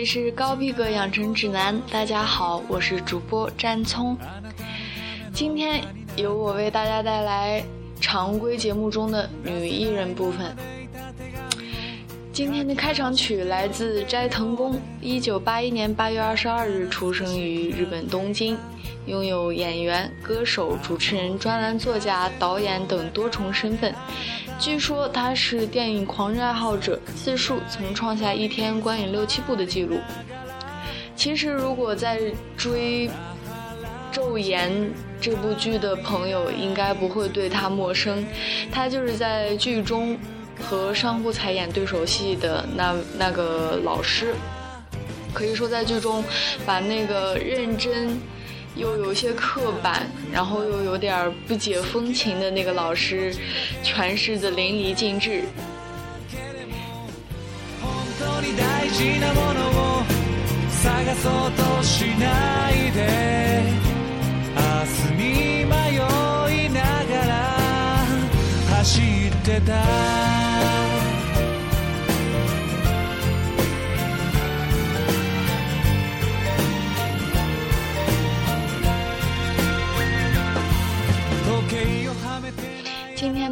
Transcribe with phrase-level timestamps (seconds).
[0.00, 4.16] 这是高逼格养成指南，大家好，我是主播詹聪。
[5.30, 5.84] 今天
[6.16, 7.62] 由我为大家带来
[8.00, 10.56] 常规节目中的女艺人部分。
[12.32, 18.56] 今天的开场曲来自斋藤工，一九八一年八月二十二日出生于日本东京，
[19.10, 23.92] 拥有演员、歌手、主持人、专栏作家、导演等多重身份。
[24.58, 29.98] 据说他是电影狂热爱好者，自述曾创下一天观影六七部的记录。
[31.16, 32.18] 其实，如果在
[32.56, 33.08] 追
[34.12, 34.70] 《昼颜》
[35.20, 38.24] 这部剧的朋友，应该不会对他陌生。
[38.70, 40.16] 他就是在剧中。
[40.62, 44.34] 和上户彩演对手戏的那那个老师，
[45.32, 46.22] 可以说在剧中
[46.66, 48.20] 把那个认真
[48.76, 53.34] 又有些刻板，然后又有点不解风情的那个老师
[53.82, 55.44] 诠释的淋漓尽致。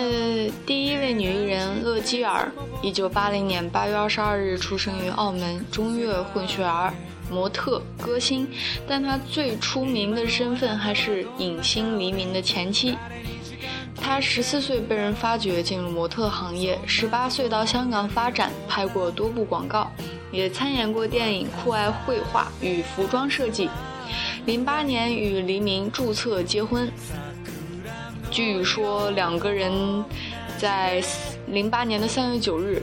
[0.00, 2.50] 的第一位女艺人乐基儿，
[2.82, 6.92] 一九八零年八月二十二日出生于澳门，中越混血儿，
[7.30, 8.48] 模特、歌星，
[8.86, 12.96] 但她最出名的身份还是影星黎明的前妻。
[13.94, 19.90] 她十四岁被人发掘进入模特行业，十八岁到香港发展，拍过多部广告，
[20.32, 23.66] 也参演过电影《酷爱绘画与服装设计》。
[24.46, 26.90] 零八年与黎明注册结婚。
[28.30, 30.04] 据说两个人
[30.56, 31.02] 在
[31.48, 32.82] 零八年的三月九日，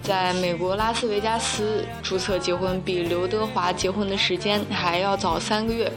[0.00, 5.90] 在美国拉斯维加斯注册结婚，比刘德华结婚的时间还要早三个月。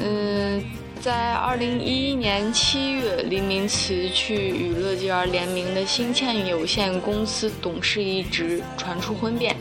[0.00, 0.62] 嗯，
[1.00, 9.54] 在二零一一年七月，黎明辞去与乐基儿联名的新倩有限公司董事一职，传出婚变。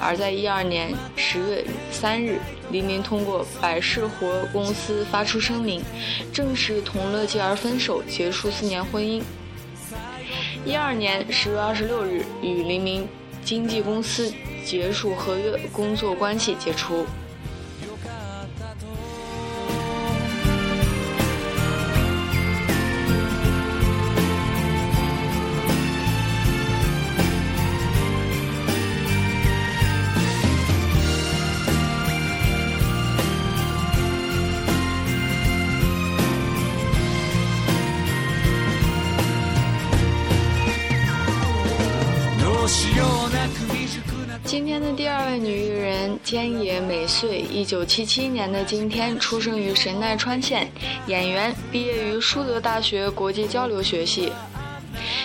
[0.00, 2.40] 而在一二年十月三日，
[2.70, 5.82] 黎明通过百事活公司发出声明，
[6.32, 9.22] 正式同乐基儿分手，结束四年婚姻。
[10.64, 13.06] 一二年十月二十六日，与黎明
[13.44, 14.32] 经纪公司
[14.64, 17.04] 结束合约，工作关系解除。
[44.44, 50.70] 今天的第二位女艺人菅野美穗，一九七七年的今天出生于神奈川县，
[51.06, 54.32] 演员，毕业于舒德大学国际交流学系。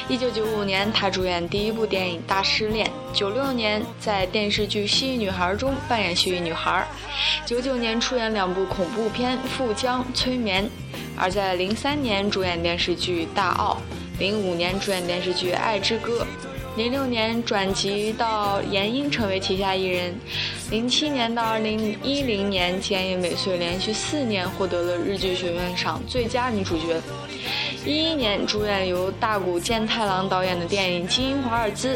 [0.07, 2.85] 一九九五年，她主演第一部电影《大失恋》。
[3.13, 6.87] 九六年，在电视剧《蜥蜴女孩》中扮演蜥蜴女孩。
[7.45, 10.63] 九九年，出演两部恐怖片《富江》《催眠》。
[11.17, 13.81] 而在零三年，主演电视剧《大奥》。
[14.19, 16.25] 零五年，主演电视剧《爱之歌》。
[16.75, 20.13] 零六年转籍到研英，成为旗下艺人。
[20.69, 27.01] 零七年到二零一零年，菅野美穗连续四年获得了日剧学院赏最佳女主角。
[27.85, 31.95] 一一年主演由大谷健太郎导演的电影《金樱华尔兹》。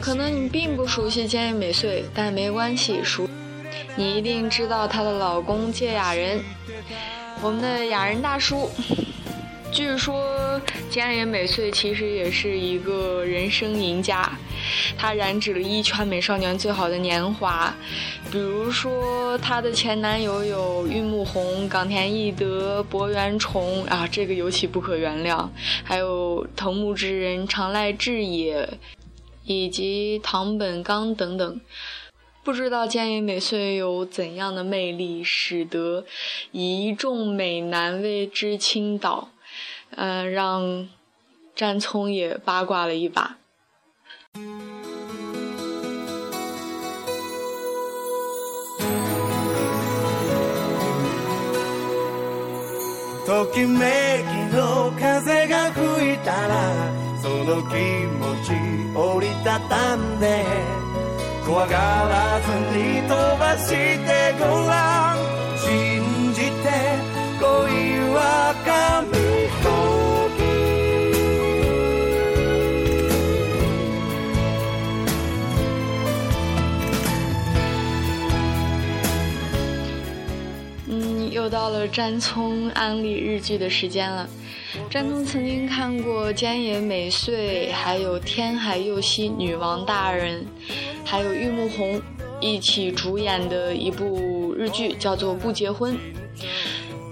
[0.00, 3.28] 可能你并不熟悉菅野美穗，但没关系，熟，
[3.96, 6.40] 你一定知道她的老公芥雅人。
[7.42, 8.70] 我们的雅人大叔，
[9.72, 10.60] 据说
[10.92, 14.30] 菅野美穗其实也是一个人生赢家，
[14.96, 17.74] 她染指了一圈美少年最好的年华，
[18.30, 25.48] 比如说她的前男友有玉木宏、冈田义德、博元崇啊，这个尤其不可原谅，
[25.82, 28.68] 还有藤木直人、长濑智也，
[29.44, 31.60] 以及唐本刚等等。
[32.44, 36.04] 不知道菅野美穗有怎样的魅力，使得
[36.50, 39.30] 一众美男为之倾倒，
[39.94, 40.88] 呃，让
[41.54, 43.38] 詹聪也八卦了一把。
[61.52, 61.58] 怖
[81.30, 84.28] 又到了詹聪安利日剧的时间了。
[84.88, 90.46] 詹聪曾经看过菅野美穗，还有天海佑希女王大人，
[91.12, 92.00] 还有玉木宏
[92.40, 95.94] 一起主演的一部日剧，叫做《不结婚》。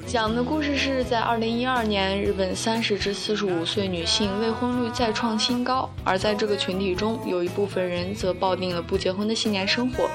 [0.07, 10.09] 讲的故事是在2012年，日本30至45岁女性未婚率再创新高，而在这个群体中，有一部分人则抱定了不结婚的信念生活。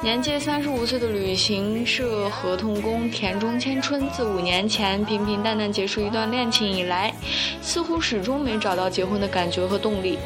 [0.00, 7.12] 年届三十五岁的旅行社合同工田中千春，自五年前平平淡淡结束一段恋情以来，
[7.60, 10.16] 似乎始终没找到结婚的感觉和动力。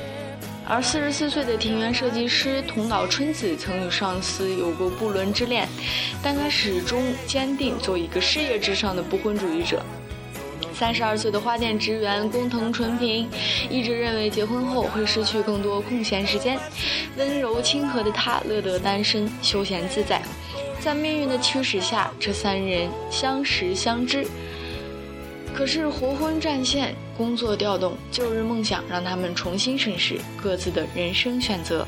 [0.67, 5.69] 而四十四岁的庭园设计师桐岛春子，曾与上司有过不伦之恋，
[6.23, 9.85] 但她始终坚定做一个事业至上的不婚主义者。
[10.73, 13.29] 三十二岁的花店职员工藤纯平，
[13.71, 16.59] 一直认为结婚后会失去更多空闲时间。
[17.17, 20.21] 温柔亲和的他乐得单身，休闲自在。
[20.81, 24.27] 在命运的驱使下，这三人相识相知。
[25.55, 31.87] 可是活婚战线、工作调动、旧日梦想，让他们重新审视各自的人生选择。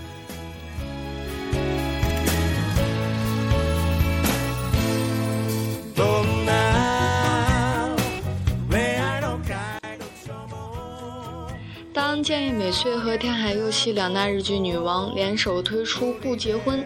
[12.27, 16.81] 建议美穗和天海佑希两大日剧女王联手推出《不结婚》，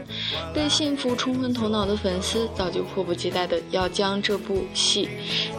[0.52, 5.08] 被幸福冲昏头脑的粉丝早就迫不及待的要将这部戏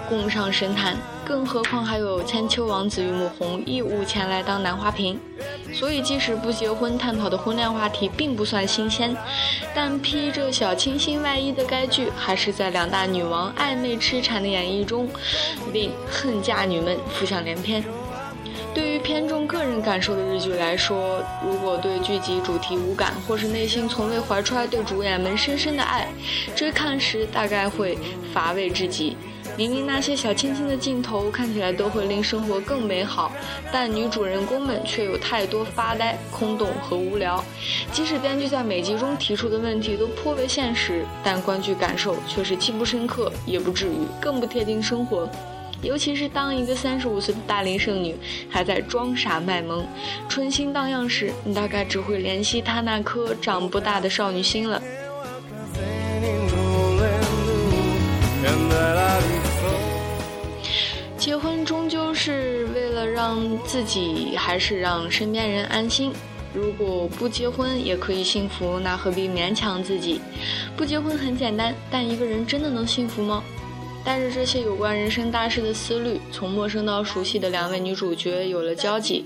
[0.08, 0.96] 供上神坛，
[1.26, 5.20] 更何况还有千秋王子玉木宏义务前来当男花瓶。
[5.74, 9.18] 所以，即使不结婚，探讨的婚恋话题并不算新鲜，
[9.74, 15.10] 但披着小清新外衣的该剧，还是在两大女王暧昧痴缠的演绎中，
[15.74, 17.84] 令恨嫁女们浮想联翩。
[18.74, 26.08] 对于偏重个人感受的日剧来说，如果对剧集主题无感，或是内心从未怀揣对主演们深深的爱，
[26.56, 27.98] 追看时大概会
[28.34, 29.18] 乏味至极。
[29.58, 33.34] 明明那些小清新的镜头看起来都会令生活更美好，
[33.74, 37.44] 但女主人公们却有太多发呆、空洞和无聊。
[37.92, 45.30] 即使编剧在每集中提出的问题都颇为现实，但观剧感受却是既不深刻，也不至于，更不贴近生活。
[45.82, 48.16] 尤其是当一个三十五岁的大龄剩女
[48.50, 49.86] 还在装傻卖萌、
[50.30, 54.82] 春心荡漾时，你大概只会怜惜她那颗长不大的少女心了。
[61.18, 66.12] 结婚终究是为了让自己还是让身边人安心。
[66.54, 70.20] 如果不结婚也可以幸福，那何必勉强自己？
[70.76, 73.44] 不结婚很简单，但一个人真的能幸福吗？
[74.04, 79.26] 带着这些有关人生大事的思虑，从陌生到熟悉的两位女主角有了交集。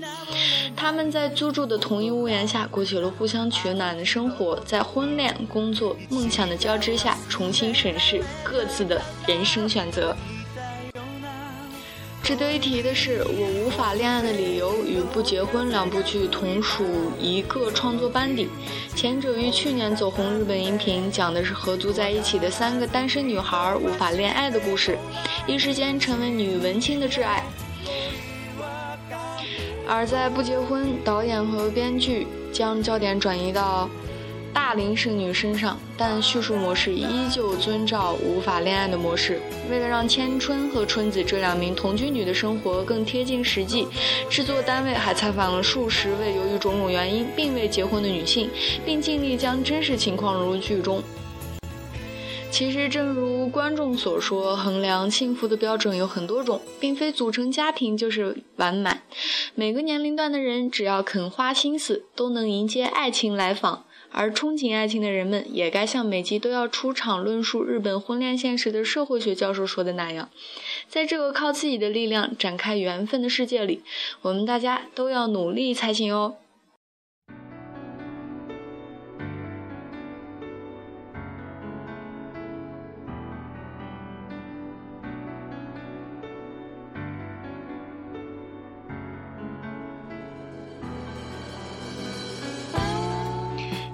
[0.76, 10.14] 他们在租住的同一屋檐下，过起了互相取暖的生活，在婚恋、工作、梦想的交织下，重新审视各自的人生选择。
[12.26, 16.84] 值得一提的是，我无法恋爱的理由与不结婚两部剧同属
[17.20, 18.48] 一个创作班底。
[18.96, 24.98] 前者于去年走红日本荧屏，讲的是合租在一起的三个单身女孩无法恋爱的故事，
[25.46, 27.44] 一时间成为女文青的挚爱。
[29.86, 33.88] 而在不结婚，导演和编剧将焦点转移到。
[34.56, 39.38] 大龄剩女身上，但叙述模式依旧遵照无法恋爱的模式。
[39.70, 43.86] 为了让千春和春子这两名同居女的生活更贴近实际，
[44.30, 48.48] 制作单位还采访了数十位由于种种原因并未结婚的女性，
[48.82, 51.02] 并尽力将真实情况融入剧中。
[52.50, 59.02] 其实，正如观众所说，衡量幸福的标准有很多种，并非组成家庭就是完满。
[59.54, 63.84] 每个年龄段的人，只要肯花心思，都能迎接爱情来访。
[64.16, 70.30] 而憧憬爱情的人们，也该像每集都要出场论述日本婚恋现实的社会学教授说的那样，
[70.88, 73.82] 在这个靠自己的力量展开缘分的世界里，
[74.22, 76.36] 我们大家都要努力才行哦。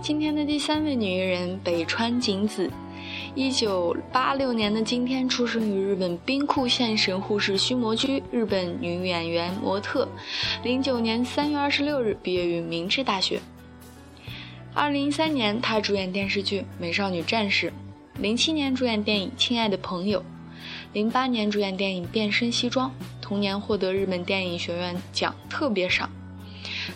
[0.03, 2.69] 今天的第三位女艺人北川景子，
[3.37, 10.09] 一九八六年的今天出生于日本兵库县神户市须磨区，日本女演员、模特。
[10.65, 13.41] 零九年三月二十六日毕业于明治大学。
[14.75, 17.69] 二零一三年，她主演电视剧《美少女战士》；
[18.21, 20.19] 零七年主演电影《亲爱的朋友》；
[20.93, 22.91] 零八年主演电影《变身西装》，
[23.21, 26.09] 同年获得日本电影学院奖特别赏；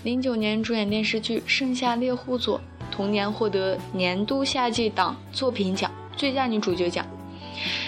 [0.02, 2.58] 零九年主演电视剧《盛夏猎户座》。
[2.96, 7.04] 同年获得年度夏季档作品奖、最佳女主角奖。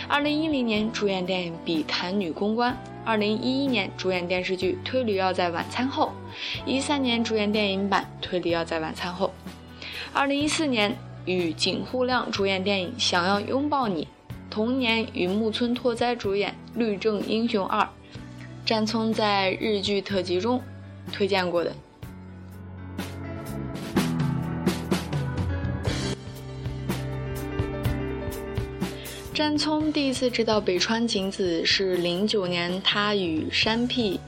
[0.07, 2.75] 二零一零年主演电影《笔谈女公关》，
[3.07, 6.12] 二零一一年主演电视剧《推理要在晚餐后》，
[6.69, 9.33] 一三年主演电影版《推理要在晚餐后》，
[10.12, 14.05] 二零一四年与井户亮主演电影《想要拥抱你》，
[14.50, 17.81] 同年与木村拓哉主演《律政英雄二》，
[18.67, 20.61] 战聪在日剧特辑中
[21.11, 21.75] 推荐过的。
[29.38, 34.18] 山聪第一次知道北川景子是零九年，他与山 P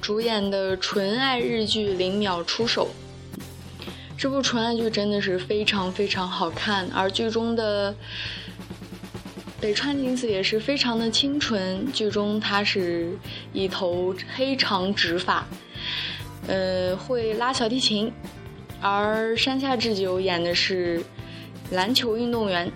[0.00, 2.88] 主演的纯爱日剧《零秒出手》。
[4.16, 7.94] 这部纯爱剧真的是非常非常好看，而剧中的
[9.60, 11.86] 北川景子也是非常的清纯。
[11.92, 13.16] 剧中她是
[13.52, 15.46] 一头黑长直发，
[16.48, 18.12] 呃，会拉小提琴，
[18.80, 21.00] 而山下智久演的是
[21.70, 22.68] 篮球运动员。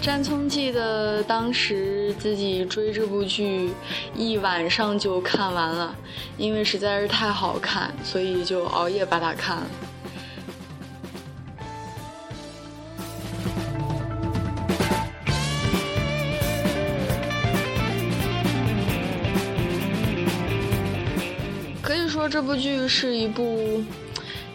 [0.00, 3.70] 詹聪记得当时自己追这部剧，
[4.16, 5.94] 一晚上就看完了，
[6.38, 9.66] 因为实在是太好看，所以就熬夜把它看了。
[21.82, 23.84] 可以说，这部剧是一部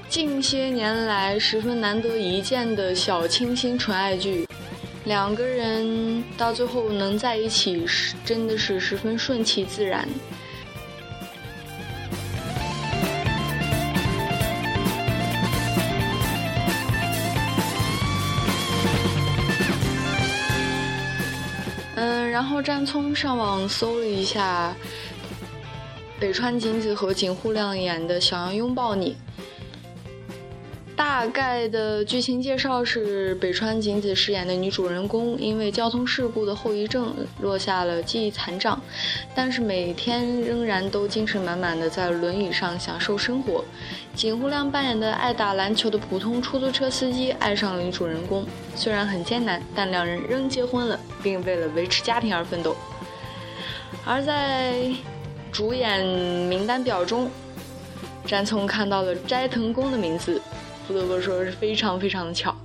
[0.10, 4.48] 近些年来十分难得一见的小清新纯爱剧。
[5.06, 10.08] 两个人到最后能在一起，是真的是十分顺其自然。
[21.96, 24.76] 嗯，然后战聪上网搜了一下，
[26.20, 29.12] 北川景子和井户亮演的《想要拥抱你》。
[30.96, 38.80] 大概的剧情介绍是，北川景子饰演的女主人公因为交通事故的后遗症落下了记忆残障，
[39.36, 43.64] 但是每天仍然都精神满满的在轮椅上享受生活。
[44.16, 52.74] 井户亮扮演的爱打篮球的普通出租车司机爱上了女主人公，虽然很艰难，但两人仍结婚了，并为了维持家庭而奋斗。
[54.06, 54.90] 而在
[55.52, 57.30] 主演名单表中，
[58.26, 60.42] 詹聪看到了斋藤工的名字。
[60.88, 62.56] 不得不说是非常非常的巧。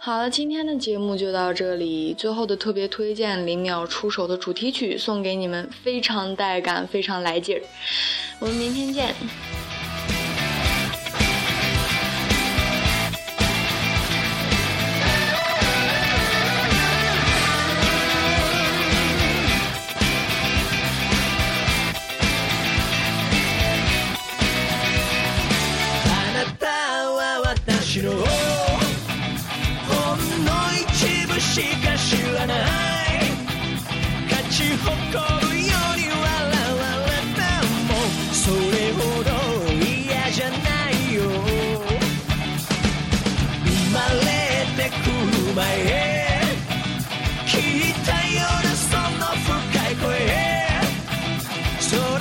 [0.00, 2.14] 好了，今天的节目就到这里。
[2.14, 7.62] 最后的特别推荐《零秒出手》的主题曲送给你们，非常带感，非常来劲儿。
[8.40, 9.14] 我们明天见。
[51.80, 52.17] So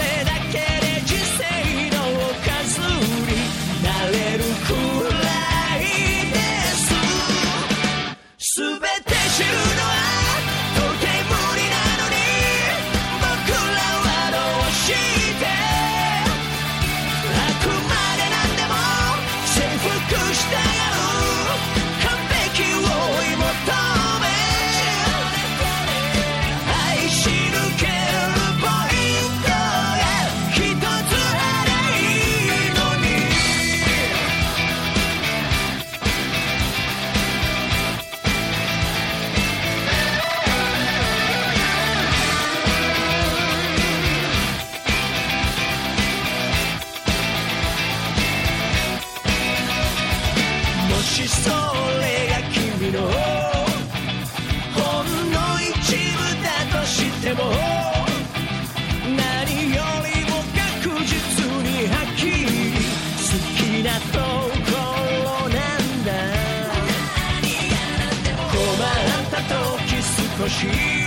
[70.38, 71.07] cause she